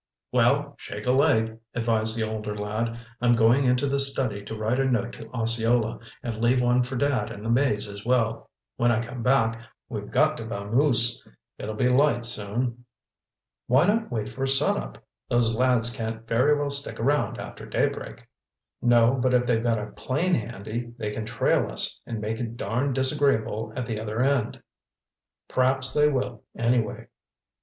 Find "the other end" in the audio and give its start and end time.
23.85-24.63